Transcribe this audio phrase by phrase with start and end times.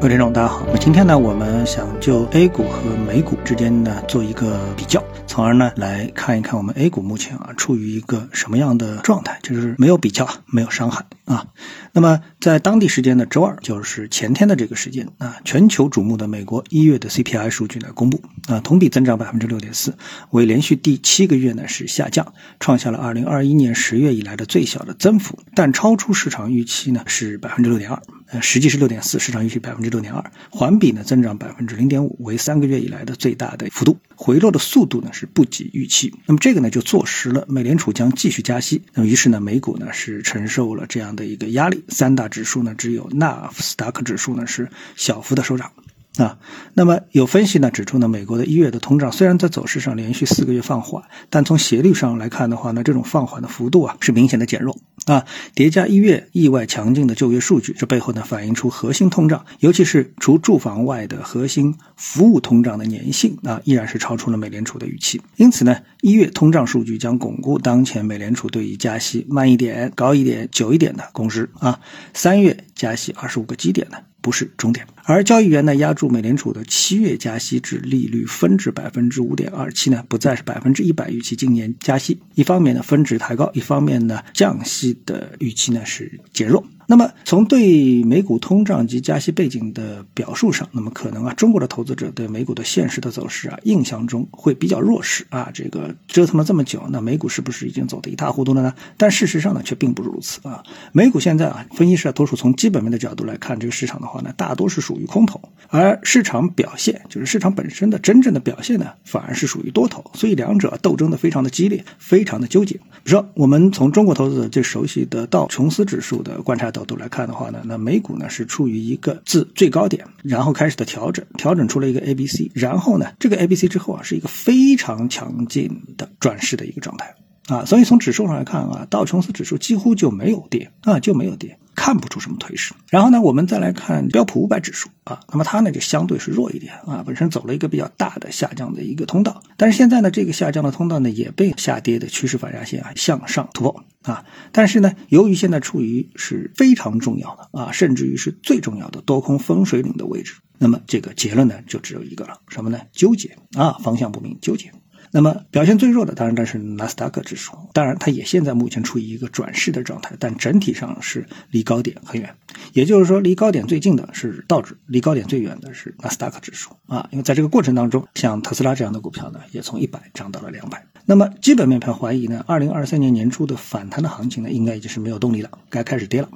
[0.00, 0.64] 各位听众，大家好。
[0.64, 11.48] 那么今天呢，我们想就 A 股和美股之间呢做一个比较，从而呢来看一看我们 A 股目前啊处于一个什么样的状态，就是没有比较，没有伤害啊。
[11.92, 19.94] 那么在当地时间的周二，就是前天的这个时间啊，全球瞩目的美国一月的 CPI 数据呢公布啊，同比增长百分之六点四，
[20.30, 28.00] 为连续第七个月呢是下降，创下了二零二一年十月以来的最小的增幅，但超出市场预期呢是百分之六点二，
[28.32, 29.90] 呃，实际是六点四，市场预期百分之。
[29.90, 33.98] 六点二，环比呢增长百分之零点五，为三个月以来的最大的幅度。
[34.14, 36.14] 回落的速度呢是不及预期。
[36.26, 38.80] 那么这个呢就坐实了美联储将继续加息。
[38.94, 41.82] 那么于是呢美股呢是承受了这样的一个压力。
[41.88, 45.72] 三大指数呢只有纳斯达克指数呢是小幅的收涨。
[46.16, 46.38] 啊，
[46.74, 55.24] 那么有分析呢指出呢，美国的一月的通胀虽然在走势上连续四个月放缓，但从斜率上来看的话呢，这种放缓的幅度啊是明显的减弱啊。
[55.54, 65.22] 叠加一月意外强劲的就业数据，这背后呢反映出核心通胀，尤其是除住房外的核心服务通胀的粘性啊，依然是超出了美联储的预期。
[65.36, 71.80] 因此呢，一月通胀数据将巩固当前美联储对于加息慢一点、高一点、久一点的共识啊。
[72.12, 73.98] 三月加息二十五个基点呢。
[74.22, 82.20] 不是终点，而交易员呢压住美联储的七月加息至利率分值百分之五点二七呢，不再是百分之一百预期今年加息。
[82.34, 86.64] 一方面呢分值抬高，一方面呢降息的预期呢是减弱。
[86.86, 95.48] 那么从对美股通胀及加息背景的表述上，那么可能啊，中国的投资者对美股的现实的走势啊，印象中会比较弱势啊。
[95.54, 98.74] 这个折腾了这么久，那美股是不是已经走得一塌糊涂了呢？
[98.96, 100.64] 但事实上呢，却并不如此啊。
[100.90, 110.04] 美股现在啊，分析师啊，多数从基本面的角度来看这个市场的话呢，大多是属于空头，而市场表现就是市场本身的真正的表现呢，反而是属于多头。
[110.14, 112.74] 所以两者斗争的非常的激烈，非常的纠结。
[113.02, 127.14] 比如说，我们从中国投资者最熟悉的道琼斯指数的观察角度来看的话呢，那美股呢是处于一个自最高点，然后开始的调整，调整出了一个 A B C，然后呢，这个 A B C 之后啊，是一个非常强劲的转势的一个状态
[127.50, 131.58] 啊，所以从指数上来看啊，道琼斯指数几乎就没有跌啊，就没有跌。
[131.76, 152.80] 看不出什么颓势，然后呢，我们再来看标普五百指数啊，那么它呢就相对是弱一点啊，本身走了一个比较大的下降的一个通道，但是现在呢，这个下降的通道呢也被下跌的趋势反压线啊向上突破啊，但是呢，由于现在处于是非常重要的啊，甚至于是最重要的多空分水岭的位置，那么这个结论呢就只有一个了，什么呢？
[152.92, 154.70] 纠结啊，方向不明，纠结。
[155.10, 162.34] 那么表现最弱的当然这是纳斯达克指数，当然它也现在目前处于一个转势的状态，但整体上是离高点很远。
[162.72, 167.08] 也就是说，离高点最近的是道指，离高点最远的是纳斯达克指数啊。
[167.10, 170.84] 因为在这个过程当中，像特斯拉这样的股票呢，也从一百涨到了两百。
[171.06, 176.28] 那么基本面盘怀疑呢，二零二三年年初的反弹的行情呢，应该已经是没有动力了，该开始跌了。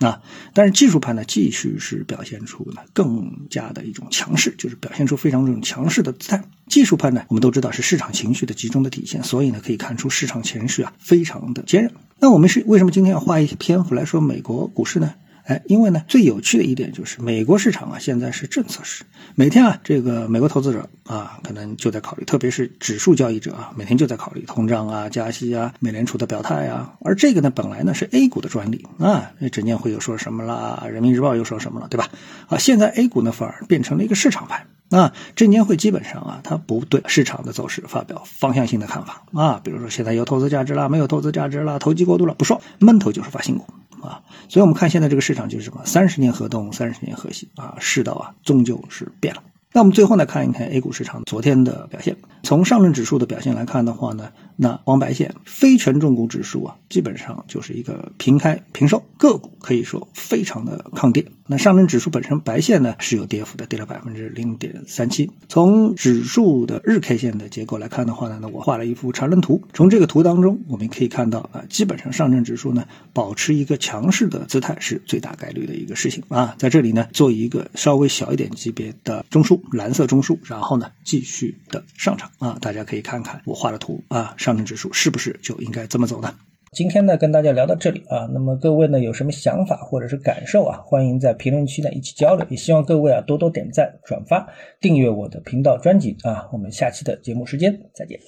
[0.00, 0.22] 啊，
[0.54, 6.42] 但是技术派呢，继续是表现出呢更加的一种强势，就是表现出非常这种强势的姿态。
[6.68, 11.92] 技术派呢，我们都知道是市场情绪的集中的体现，所以呢，可以看出市场情绪啊非常的坚韧。
[12.18, 15.14] 那我们是为什么今天要花一些篇幅来说美国股市呢？
[15.44, 26.94] 哎，因为呢，最有趣的一点就是美国市场啊，现在是政策市，每天啊，这个美国投资者啊，可能就在考虑，特别是指数交易者啊，每天就在考虑通胀啊、加息啊、美联储的表态啊。
[27.00, 30.86] 而这个呢，本来呢是 A 股的专利啊，那证监会又说什么了？
[30.90, 31.88] 人民日报又说什么了？
[31.88, 32.08] 对吧？
[32.48, 43.64] 啊，现在 A 股呢反而变成了一个市场派啊，证监会基本上啊，它不对市场的走势发表方向性的看法啊，比如说现在有投资价值了，没有投资价值了，投机过度了，不说，闷头就是发新股。
[44.02, 45.82] 啊，所以我们看现在这个市场就是什么？
[45.84, 49.42] 三十年河东，三十年河西啊，世道啊，终究是变了。
[49.72, 52.16] 那我们最后来，看一看 A 股市场昨天的表现。
[52.42, 61.24] 从上证指数的表现来看的话呢，那黄白线非权重股指数啊，基本上就是一个平开平收，个股可以说非常的抗跌。
[61.46, 65.30] 那上证指数本身白线呢是有跌幅的，跌了百分之零点三七。
[65.48, 69.62] 从指数的日 K 线的结构来看的话呢，那我画了一幅长论图。
[69.72, 72.84] 从这个图当中，我们可以看到啊，基本上上证指数呢
[73.14, 76.54] 保持一个强势的姿态是最大概率的一个事情啊。
[76.58, 82.58] 在这里呢，做一个稍微小一点级别的中枢，蓝色中枢，然后呢继续的上涨啊。
[82.60, 86.34] 大家可以看看我画的图啊上，上证指数是不是就应该这么走呢？
[86.72, 88.28] 今天呢，跟大家聊到这里啊。
[88.32, 90.80] 那么各位呢，有什么想法或者是感受啊？
[90.84, 92.44] 欢迎在评论区呢一起交流。
[92.50, 94.48] 也希望各位啊多多点赞、转发、
[94.80, 96.48] 订阅我的频道专辑啊。
[96.52, 98.18] 我们下期的节目时间再见。